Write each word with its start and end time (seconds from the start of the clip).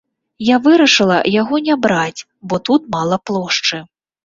Я 0.45 0.55
вырашыла 0.67 1.17
яго 1.41 1.61
не 1.67 1.77
браць, 1.85 2.21
бо 2.49 2.55
тут 2.71 2.91
мала 2.99 3.23
плошчы. 3.31 3.87